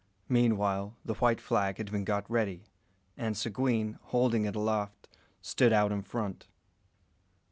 [0.29, 2.63] Meanwhile, the white flag had been got ready,
[3.17, 5.07] and Seguin, holding it aloft,
[5.43, 6.47] stood out in front.